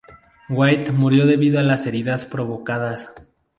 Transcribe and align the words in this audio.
White 0.49 0.91
murió 0.93 1.27
debido 1.27 1.59
a 1.59 1.61
las 1.61 1.85
heridas 1.85 2.25
provocadas. 2.25 3.13